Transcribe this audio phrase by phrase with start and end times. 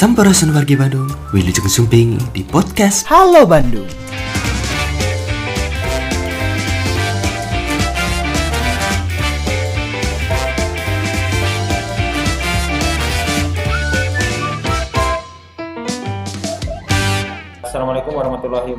[0.00, 3.99] Sampurasun wargi Bandung, Wilujeng Sumping di podcast Halo Bandung.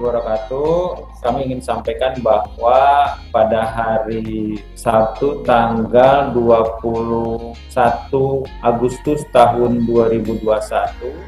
[0.01, 1.05] Wabarakatuh.
[1.21, 7.53] Kami ingin sampaikan bahwa pada hari Sabtu tanggal 21
[8.65, 10.41] Agustus tahun 2021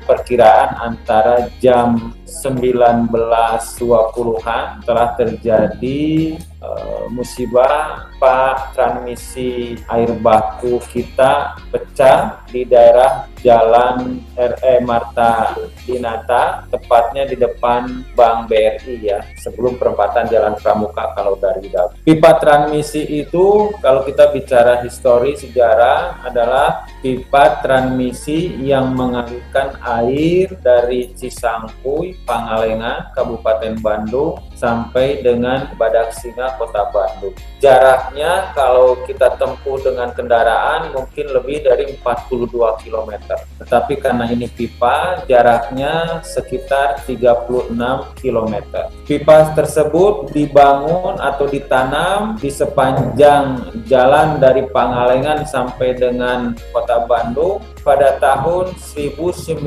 [0.09, 6.34] perkiraan antara jam 19.20-an telah terjadi
[6.64, 15.52] uh, musibah Pak transmisi air baku kita pecah di daerah Jalan RE Marta
[15.84, 22.00] Dinata, tepatnya di depan Bank BRI ya, sebelum perempatan Jalan Pramuka kalau dari Dabu.
[22.08, 31.12] Pipa transmisi itu kalau kita bicara histori sejarah adalah pipa transmisi yang mengalirkan air dari
[31.12, 37.35] Cisangkuy, Pangalengan, Kabupaten Bandung sampai dengan Badak Singa, Kota Bandung.
[37.60, 43.12] Jaraknya kalau kita tempuh dengan kendaraan mungkin lebih dari 42 km.
[43.60, 47.76] Tetapi karena ini pipa, jaraknya sekitar 36
[48.15, 48.54] km.
[49.04, 58.22] Pipa tersebut dibangun atau ditanam di sepanjang jalan dari Pangalengan sampai dengan Kota Bandung pada
[58.22, 59.58] tahun 1900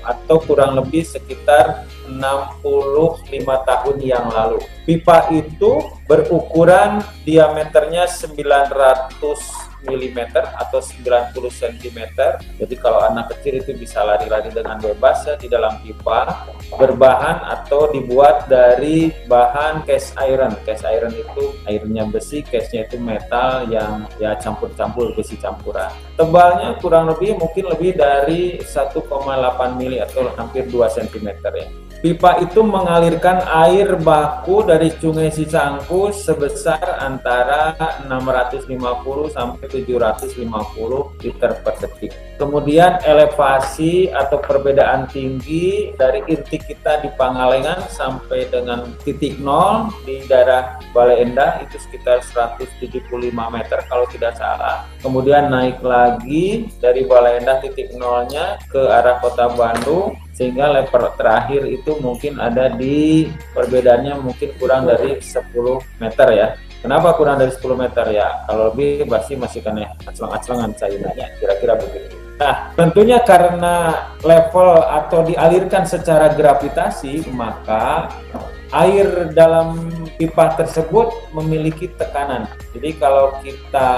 [0.00, 2.64] atau kurang lebih sekitar 65
[3.44, 4.64] tahun yang lalu.
[4.88, 12.00] Pipa itu berukuran diameternya 900 mm atau 90 cm.
[12.56, 17.92] Jadi kalau anak kecil itu bisa lari-lari dengan bebas ya di dalam pipa berbahan atau
[17.92, 20.56] dibuat dari bahan cast iron.
[20.64, 25.92] Cast iron itu airnya besi, case-nya itu metal yang ya campur-campur besi campuran.
[26.16, 28.96] Tebalnya kurang lebih mungkin lebih dari 1,8
[29.78, 31.68] mili atau hampir 2 cm ya.
[31.96, 37.72] Pipa itu mengalirkan air baku dari Sungai Cisangku sebesar antara
[38.04, 38.68] 650
[39.32, 40.46] sampai 750
[41.22, 42.12] liter per detik.
[42.36, 50.20] Kemudian elevasi atau perbedaan tinggi dari inti kita di Pangalengan sampai dengan titik nol di
[50.28, 54.84] daerah Balai Endah itu sekitar 175 meter kalau tidak salah.
[55.00, 61.64] Kemudian naik lagi dari Balai Endah titik nolnya ke arah Kota Bandung sehingga level terakhir
[61.64, 63.24] itu mungkin ada di
[63.56, 65.40] perbedaannya mungkin kurang dari 10
[65.96, 66.48] meter ya
[66.86, 68.06] kenapa kurang dari 10 meter?
[68.14, 72.14] Ya kalau lebih pasti masih kena acelang-acelangan saya nanya kira-kira begitu.
[72.38, 78.06] Nah tentunya karena level atau dialirkan secara gravitasi maka
[78.70, 82.48] air dalam pipa tersebut memiliki tekanan.
[82.72, 83.90] Jadi kalau kita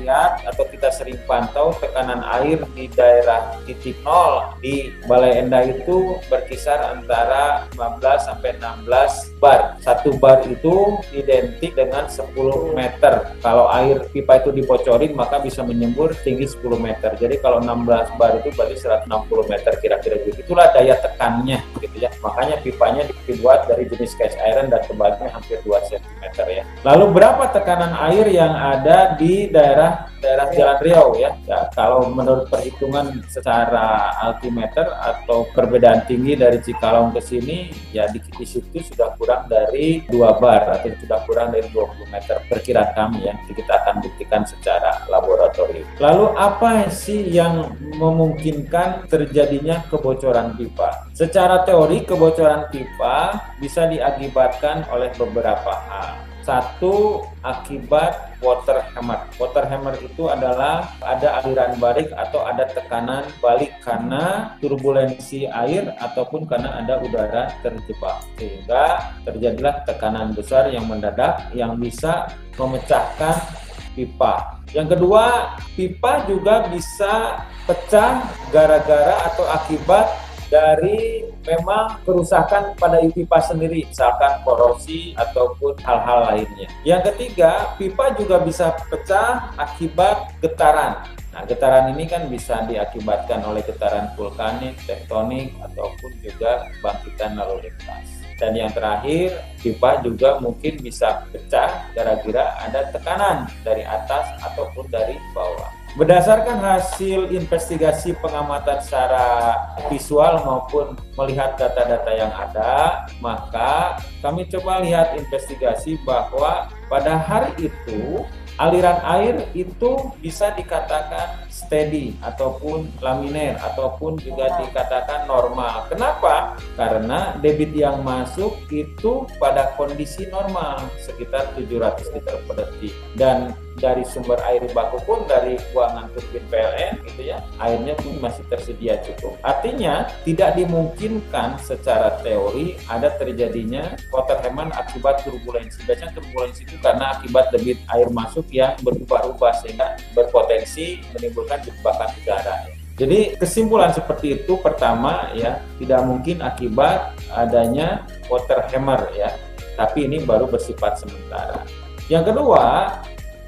[0.00, 6.16] lihat atau kita sering pantau tekanan air di daerah titik nol di Balai Endah itu
[6.28, 9.76] berkisar antara 15 sampai 16 bar.
[9.84, 12.32] Satu bar itu identik dengan 10
[12.72, 13.36] meter.
[13.44, 17.12] Kalau air pipa itu dibocorin maka bisa menyembur tinggi 10 meter.
[17.20, 20.40] Jadi kalau 16 bar itu berarti 160 meter kira-kira gitu.
[20.40, 22.10] Itulah daya tekannya gitu ya.
[22.24, 26.64] Makanya pipanya dibuat dari jenis cast iron dan tebalnya hampir 2 cm ya.
[26.86, 31.30] Lalu berapa tekanan air yang ada di daerah daerah Jalan Riau ya?
[31.46, 38.18] ya kalau menurut perhitungan secara altimeter atau perbedaan tinggi dari Cikalong ke sini ya di,
[38.18, 43.30] di situ sudah kurang dari 2 bar atau sudah kurang dari 20 meter perkiraan kami
[43.30, 43.34] ya.
[43.48, 45.86] Kita akan buktikan secara laboratorium.
[45.98, 51.10] Lalu apa sih yang memungkinkan terjadinya kebocoran pipa?
[51.10, 56.28] Secara teori kebocoran pipa bisa diakibatkan oleh beberapa hal.
[56.48, 59.20] Satu, akibat water hammer.
[59.36, 66.48] Water hammer itu adalah ada aliran balik atau ada tekanan balik karena turbulensi air ataupun
[66.48, 68.24] karena ada udara terjebak.
[68.40, 73.44] Sehingga terjadilah tekanan besar yang mendadak yang bisa memecahkan
[73.92, 74.57] pipa.
[74.76, 80.08] Yang kedua, pipa juga bisa pecah gara-gara atau akibat
[80.48, 86.68] dari memang kerusakan pada pipa sendiri, misalkan korosi ataupun hal-hal lainnya.
[86.84, 91.04] Yang ketiga, pipa juga bisa pecah akibat getaran.
[91.32, 98.17] Nah, getaran ini kan bisa diakibatkan oleh getaran vulkanik, tektonik, ataupun juga bangkitan lalu lintas.
[98.38, 105.18] Dan yang terakhir, pipa juga mungkin bisa pecah gara-gara ada tekanan dari atas ataupun dari
[105.34, 105.74] bawah.
[105.98, 109.58] Berdasarkan hasil investigasi pengamatan secara
[109.90, 118.22] visual maupun melihat data-data yang ada, maka kami coba lihat investigasi bahwa pada hari itu
[118.62, 125.90] aliran air itu bisa dikatakan steady ataupun laminer ataupun juga dikatakan normal.
[125.90, 126.54] Kenapa?
[126.78, 134.02] Karena debit yang masuk itu pada kondisi normal sekitar 700 liter per detik dan dari
[134.04, 139.38] sumber air baku pun dari buangan turbin PLN gitu ya airnya pun masih tersedia cukup
[139.46, 147.16] artinya tidak dimungkinkan secara teori ada terjadinya water hemat akibat turbulensi biasanya turbulensi itu karena
[147.16, 152.56] akibat debit air masuk yang berubah-ubah sehingga berpotensi menimbulkan jebakan udara
[152.98, 159.32] jadi kesimpulan seperti itu pertama ya tidak mungkin akibat adanya water hammer ya
[159.78, 161.62] tapi ini baru bersifat sementara.
[162.10, 162.98] Yang kedua,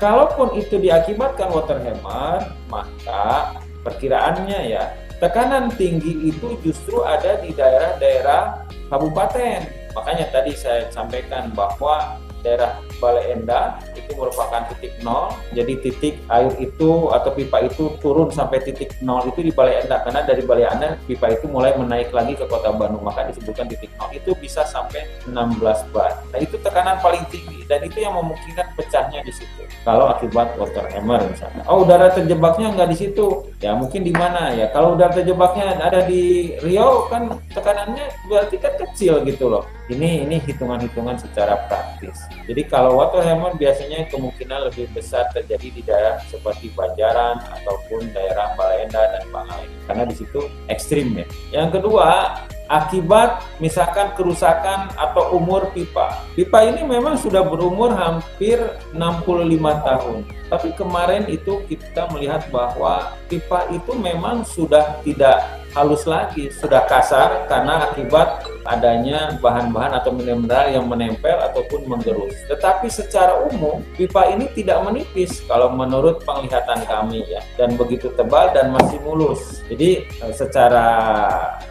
[0.01, 3.53] Kalaupun itu diakibatkan water hammer, maka
[3.85, 9.61] perkiraannya ya tekanan tinggi itu justru ada di daerah-daerah kabupaten.
[9.93, 15.33] Makanya tadi saya sampaikan bahwa daerah Balai Endah itu merupakan titik nol.
[15.57, 20.05] Jadi titik air itu atau pipa itu turun sampai titik nol itu di Balai Endah
[20.05, 23.89] karena dari Balai Endah pipa itu mulai menaik lagi ke Kota Bandung maka disebutkan titik
[23.97, 26.21] nol itu bisa sampai 16 bar.
[26.33, 29.63] Nah itu tekanan paling tinggi dan itu yang memungkinkan pecahnya di situ.
[29.87, 31.63] Kalau akibat water hammer misalnya.
[31.71, 34.69] Oh udara terjebaknya nggak di situ, ya mungkin di mana ya?
[34.75, 39.65] Kalau udara terjebaknya ada di Riau kan tekanannya berarti kan kecil gitu loh.
[39.91, 42.23] Ini ini hitungan-hitungan secara praktis.
[42.47, 48.55] Jadi kalau water hammer biasanya kemungkinan lebih besar terjadi di daerah seperti Banjaran ataupun daerah
[48.55, 50.41] Balenda dan Bangladesh karena di situ
[50.71, 51.27] ekstrim ya.
[51.51, 52.39] Yang kedua,
[52.71, 56.23] akibat misalkan kerusakan atau umur pipa.
[56.39, 58.63] Pipa ini memang sudah berumur hampir
[58.95, 60.19] 65 tahun.
[60.47, 67.47] Tapi kemarin itu kita melihat bahwa pipa itu memang sudah tidak halus lagi, sudah kasar
[67.47, 72.35] karena akibat adanya bahan-bahan atau mineral yang menempel ataupun menggerus.
[72.47, 78.53] Tetapi secara umum pipa ini tidak menipis kalau menurut penglihatan kami ya dan begitu tebal
[78.53, 79.65] dan masih mulus.
[79.71, 80.87] Jadi eh, secara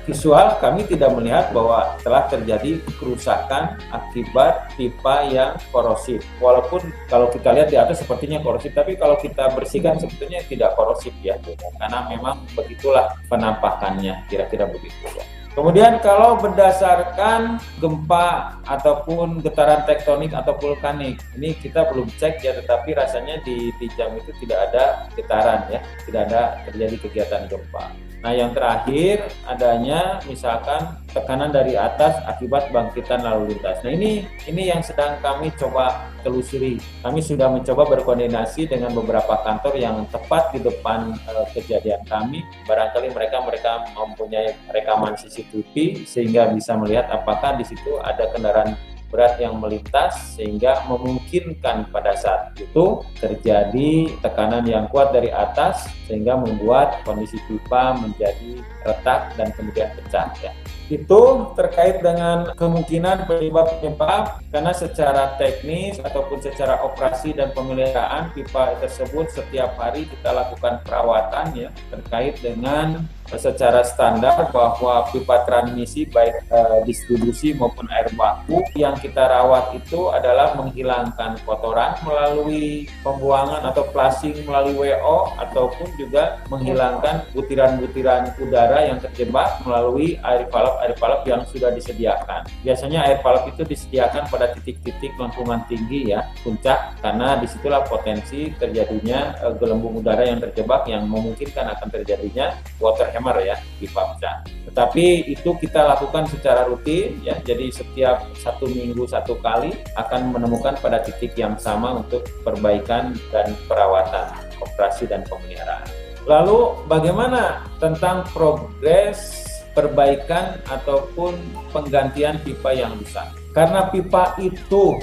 [0.04, 6.24] visual kami tidak melihat bahwa telah terjadi kerusakan akibat pipa yang korosif.
[6.42, 11.14] Walaupun kalau kita lihat di atas sepertinya korosif, tapi kalau kita bersihkan sebetulnya tidak korosif
[11.22, 11.38] ya,
[11.80, 13.89] karena memang begitulah penampakan
[14.30, 15.26] kira-kira begitu ya.
[15.58, 22.96] Kemudian kalau berdasarkan gempa ataupun getaran tektonik atau vulkanik, ini kita belum cek ya, tetapi
[22.96, 27.92] rasanya di, di jam itu tidak ada getaran ya, tidak ada terjadi kegiatan gempa.
[28.20, 33.80] Nah, yang terakhir adanya misalkan tekanan dari atas akibat bangkitan lalu lintas.
[33.80, 36.84] Nah, ini ini yang sedang kami coba telusuri.
[37.00, 42.44] Kami sudah mencoba berkoordinasi dengan beberapa kantor yang tepat di depan uh, kejadian kami.
[42.68, 48.76] Barangkali mereka mereka mempunyai rekaman CCTV sehingga bisa melihat apakah di situ ada kendaraan
[49.10, 56.38] berat yang melintas sehingga memungkinkan pada saat itu terjadi tekanan yang kuat dari atas sehingga
[56.38, 60.54] membuat kondisi pipa menjadi retak dan kemudian pecah ya.
[60.90, 69.30] Itu terkait dengan kemungkinan penyebab-penyebab karena secara teknis ataupun secara operasi dan pemeliharaan pipa tersebut
[69.30, 73.06] setiap hari kita lakukan perawatan ya terkait dengan
[73.38, 80.10] secara standar bahwa pipa transmisi baik e, distribusi maupun air baku yang kita rawat itu
[80.10, 88.98] adalah menghilangkan kotoran melalui pembuangan atau flushing melalui WO ataupun juga menghilangkan butiran-butiran udara yang
[88.98, 92.48] terjebak melalui air valve air valve yang sudah disediakan.
[92.66, 98.50] Biasanya air valve itu disediakan pada titik-titik lengkungan tinggi ya, puncak karena di situlah potensi
[98.56, 104.48] terjadinya e, gelembung udara yang terjebak yang memungkinkan akan terjadinya water hammer ya di pecah.
[104.72, 110.80] Tetapi itu kita lakukan secara rutin ya, jadi setiap satu minggu satu kali akan menemukan
[110.80, 114.32] pada titik yang sama untuk perbaikan dan perawatan
[114.64, 115.84] operasi dan pemeliharaan.
[116.24, 119.44] Lalu bagaimana tentang progres
[119.76, 121.36] perbaikan ataupun
[121.76, 123.28] penggantian pipa yang rusak.
[123.52, 124.96] Karena pipa itu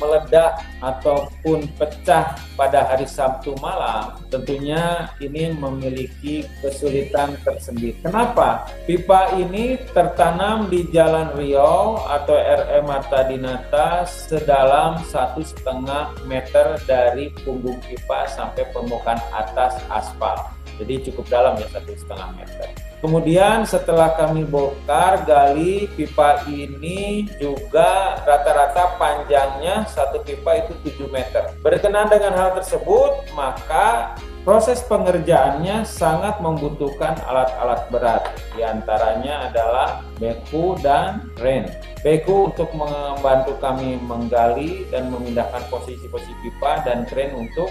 [0.00, 8.00] meledak ataupun pecah pada hari Sabtu malam, tentunya ini memiliki kesulitan tersendiri.
[8.00, 8.66] Kenapa?
[8.88, 17.30] Pipa ini tertanam di Jalan Riau atau RE Marta Dinata sedalam satu setengah meter dari
[17.44, 20.59] punggung pipa sampai permukaan atas aspal.
[20.80, 22.68] Jadi cukup dalam ya satu setengah meter.
[23.00, 31.48] Kemudian setelah kami bongkar gali pipa ini juga rata-rata panjangnya satu pipa itu 7 meter.
[31.64, 38.24] Berkenan dengan hal tersebut, maka Proses pengerjaannya sangat membutuhkan alat-alat berat,
[38.56, 41.68] di antaranya adalah beku dan ren.
[42.00, 47.68] Beku untuk membantu kami menggali dan memindahkan posisi-posisi pipa dan kren untuk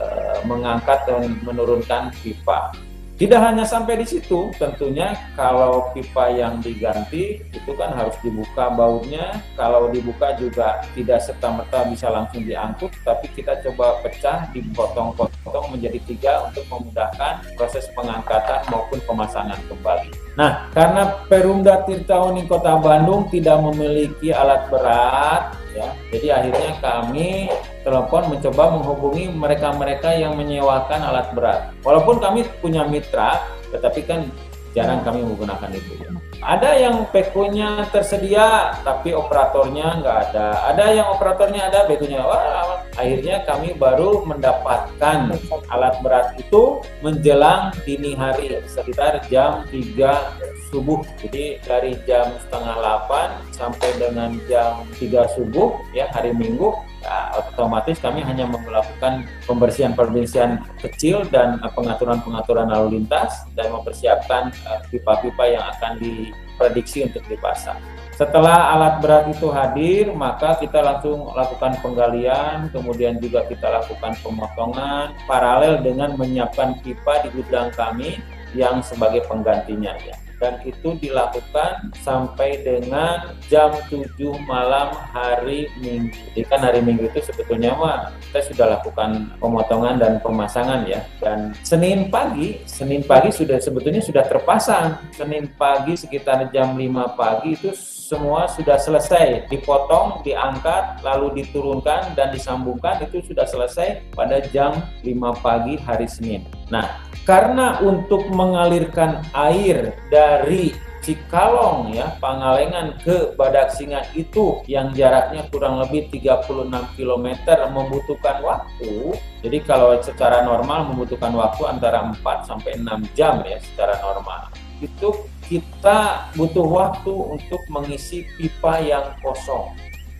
[0.00, 2.72] uh, mengangkat dan menurunkan pipa.
[3.16, 9.40] Tidak hanya sampai di situ, tentunya kalau pipa yang diganti itu kan harus dibuka bautnya.
[9.56, 16.32] Kalau dibuka juga tidak serta-merta bisa langsung diangkut, tapi kita coba pecah, dipotong-potong menjadi tiga
[16.52, 20.12] untuk memudahkan proses pengangkatan maupun pemasangan kembali.
[20.36, 27.48] Nah, karena Perumda Tirtauni Kota Bandung tidak memiliki alat berat, ya, jadi akhirnya kami
[27.86, 31.70] telepon mencoba menghubungi mereka-mereka yang menyewakan alat berat.
[31.86, 34.26] Walaupun kami punya mitra, tetapi kan
[34.74, 36.04] jarang kami menggunakan itu.
[36.44, 40.68] Ada yang pekunya tersedia, tapi operatornya nggak ada.
[40.68, 42.20] Ada yang operatornya ada, pekunya.
[42.20, 45.32] Wah, akhirnya kami baru mendapatkan
[45.72, 50.36] alat berat itu menjelang dini hari, sekitar jam 3
[50.68, 51.00] subuh.
[51.24, 52.76] Jadi dari jam setengah
[53.08, 60.58] 8 sampai dengan jam 3 subuh, ya hari Minggu, ya, otomatis kami hanya melakukan pembersihan-pembersihan
[60.82, 67.78] kecil dan pengaturan-pengaturan lalu lintas dan mempersiapkan eh, pipa-pipa uh, yang akan diprediksi untuk dipasang.
[68.16, 75.12] Setelah alat berat itu hadir, maka kita langsung lakukan penggalian, kemudian juga kita lakukan pemotongan
[75.28, 78.18] paralel dengan menyiapkan pipa di gudang kami
[78.56, 84.04] yang sebagai penggantinya ya dan itu dilakukan sampai dengan jam 7
[84.44, 86.16] malam hari Minggu.
[86.36, 91.00] Jadi kan hari Minggu itu sebetulnya mah kita sudah lakukan pemotongan dan pemasangan ya.
[91.18, 95.00] Dan Senin pagi, Senin pagi sudah sebetulnya sudah terpasang.
[95.16, 97.72] Senin pagi sekitar jam 5 pagi itu
[98.06, 105.42] semua sudah selesai dipotong, diangkat, lalu diturunkan dan disambungkan itu sudah selesai pada jam 5
[105.42, 106.46] pagi hari Senin.
[106.70, 110.70] Nah, karena untuk mengalirkan air dari
[111.02, 116.66] Cikalong ya, Pangalengan ke Badak Singa itu yang jaraknya kurang lebih 36
[116.98, 117.26] km
[117.70, 119.14] membutuhkan waktu.
[119.38, 124.50] Jadi kalau secara normal membutuhkan waktu antara 4 sampai 6 jam ya secara normal.
[124.82, 129.72] Itu kita butuh waktu untuk mengisi pipa yang kosong.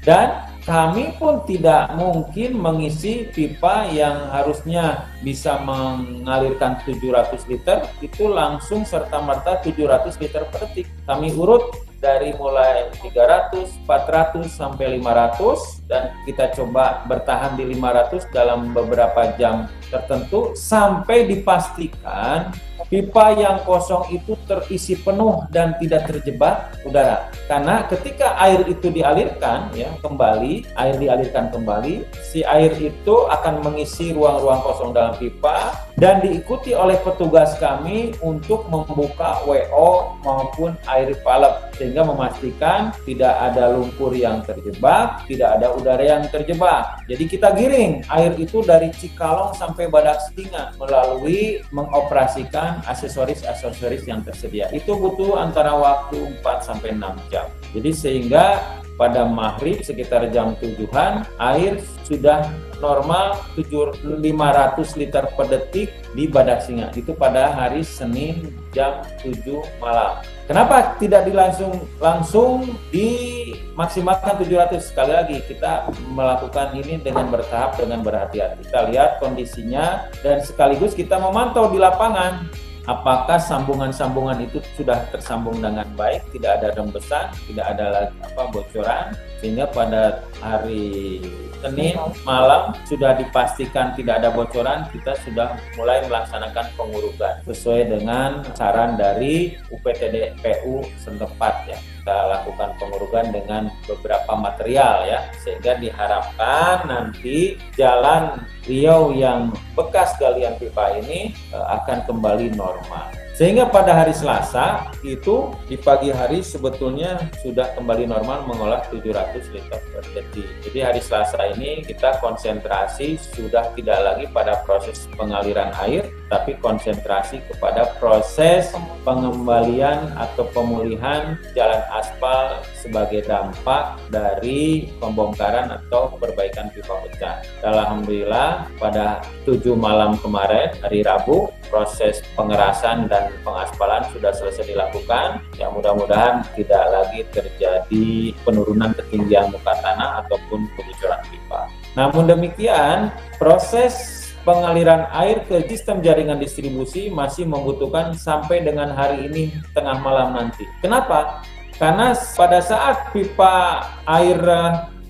[0.06, 8.86] Dan kami pun tidak mungkin mengisi pipa yang harusnya bisa mengalirkan 700 liter itu langsung
[8.86, 10.86] serta merta 700 liter per detik.
[11.10, 18.70] Kami urut dari mulai 300, 400 sampai 500 dan kita coba bertahan di 500 dalam
[18.70, 22.54] beberapa jam tertentu sampai dipastikan
[22.86, 27.28] pipa yang kosong itu terisi penuh dan tidak terjebak udara.
[27.50, 34.14] Karena ketika air itu dialirkan ya kembali, air dialirkan kembali, si air itu akan mengisi
[34.14, 41.72] ruang-ruang kosong dalam pipa dan diikuti oleh petugas kami untuk membuka WO maupun air palep
[41.76, 47.00] sehingga memastikan tidak ada lumpur yang terjebak, tidak ada udara yang terjebak.
[47.08, 54.68] Jadi kita giring air itu dari Cikalong sampai Badak Singa melalui mengoperasikan aksesoris-aksesoris yang tersedia.
[54.76, 57.48] Itu butuh antara waktu 4 sampai 6 jam.
[57.72, 58.60] Jadi sehingga
[58.96, 62.48] pada maghrib sekitar jam tujuhan air sudah
[62.80, 69.42] normal 500 liter per detik di Badak Singa itu pada hari Senin jam 7
[69.80, 70.20] malam.
[70.46, 78.68] Kenapa tidak dilangsung langsung dimaksimalkan 700 sekali lagi kita melakukan ini dengan bertahap dengan berhati-hati.
[78.68, 82.46] Kita lihat kondisinya dan sekaligus kita memantau di lapangan
[82.86, 89.06] apakah sambungan-sambungan itu sudah tersambung dengan baik, tidak ada rembesan, tidak ada lagi apa bocoran,
[89.40, 91.20] sehingga pada hari
[91.64, 99.00] Senin malam sudah dipastikan tidak ada bocoran, kita sudah mulai melaksanakan pengurugan sesuai dengan saran
[99.00, 101.78] dari UPTD PU setempat ya.
[101.80, 110.58] Kita lakukan pengurugan dengan beberapa material ya, sehingga diharapkan nanti jalan Riau yang bekas galian
[110.58, 113.25] pipa ini eh, akan kembali normal.
[113.36, 119.76] Sehingga pada hari Selasa itu di pagi hari sebetulnya sudah kembali normal mengolah 700 liter
[119.92, 120.48] per detik.
[120.64, 127.44] Jadi hari Selasa ini kita konsentrasi sudah tidak lagi pada proses pengaliran air, tapi konsentrasi
[127.52, 128.72] kepada proses
[129.04, 137.44] pengembalian atau pemulihan jalan aspal sebagai dampak dari pembongkaran atau perbaikan pipa pecah.
[137.60, 145.42] Alhamdulillah pada 7 malam kemarin hari Rabu proses pengerasan dan pengaspalan sudah selesai dilakukan.
[145.56, 151.70] Ya mudah-mudahan tidak lagi terjadi penurunan ketinggian muka tanah ataupun kebocoran pipa.
[151.96, 159.50] Namun demikian, proses pengaliran air ke sistem jaringan distribusi masih membutuhkan sampai dengan hari ini
[159.74, 160.62] tengah malam nanti.
[160.78, 161.42] Kenapa?
[161.76, 164.40] Karena pada saat pipa air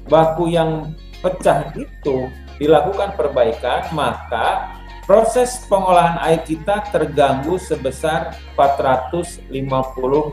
[0.09, 4.75] baku yang pecah itu dilakukan perbaikan, maka
[5.07, 9.47] proses pengolahan air kita terganggu sebesar 450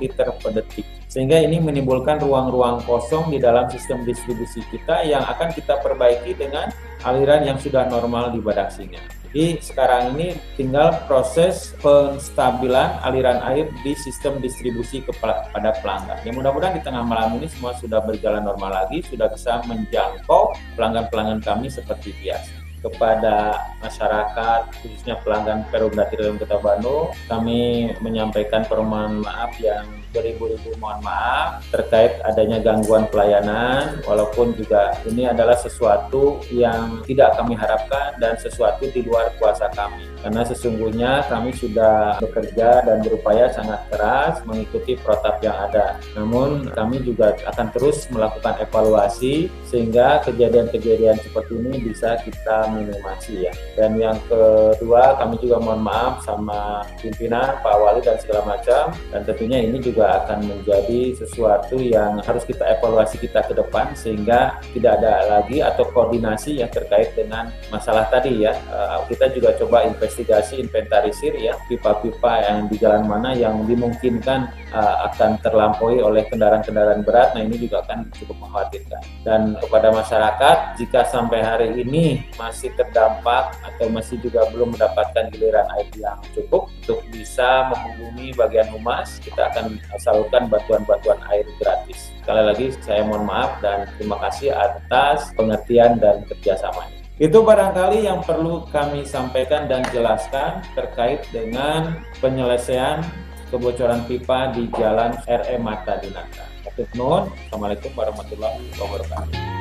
[0.02, 0.84] liter per detik.
[1.06, 6.74] Sehingga ini menimbulkan ruang-ruang kosong di dalam sistem distribusi kita yang akan kita perbaiki dengan
[7.06, 8.98] aliran yang sudah normal di badak singa.
[9.30, 16.18] Jadi sekarang ini tinggal proses penstabilan aliran air di sistem distribusi kepada pelanggan.
[16.26, 21.46] Ya mudah-mudahan di tengah malam ini semua sudah berjalan normal lagi, sudah bisa menjangkau pelanggan-pelanggan
[21.46, 27.16] kami seperti biasa kepada masyarakat khususnya pelanggan Perum Dalam Kota Bandung.
[27.32, 34.04] Kami menyampaikan permohonan maaf yang beribu-ribu mohon maaf terkait adanya gangguan pelayanan.
[34.06, 40.13] Walaupun juga ini adalah sesuatu yang tidak kami harapkan dan sesuatu di luar kuasa kami
[40.24, 46.00] karena sesungguhnya kami sudah bekerja dan berupaya sangat keras mengikuti protap yang ada.
[46.16, 53.54] Namun kami juga akan terus melakukan evaluasi sehingga kejadian-kejadian seperti ini bisa kita minimasi ya.
[53.76, 59.22] Dan yang kedua kami juga mohon maaf sama pimpinan Pak Wali dan segala macam dan
[59.28, 65.04] tentunya ini juga akan menjadi sesuatu yang harus kita evaluasi kita ke depan sehingga tidak
[65.04, 68.56] ada lagi atau koordinasi yang terkait dengan masalah tadi ya.
[68.56, 74.46] Eh, kita juga coba investasi investigasi inventarisir ya pipa-pipa yang di jalan mana yang dimungkinkan
[74.70, 77.34] uh, akan terlampaui oleh kendaraan-kendaraan berat.
[77.34, 79.02] Nah ini juga akan cukup mengkhawatirkan.
[79.26, 85.66] Dan kepada masyarakat jika sampai hari ini masih terdampak atau masih juga belum mendapatkan giliran
[85.82, 92.14] air yang cukup untuk bisa menghubungi bagian humas, kita akan salurkan bantuan-bantuan air gratis.
[92.22, 97.03] Sekali lagi saya mohon maaf dan terima kasih atas pengertian dan kerjasamanya.
[97.22, 103.06] Itu barangkali yang perlu kami sampaikan dan jelaskan terkait dengan penyelesaian
[103.54, 106.50] kebocoran pipa di Jalan RE Mata Dinata.
[106.74, 109.53] Assalamualaikum warahmatullahi wabarakatuh.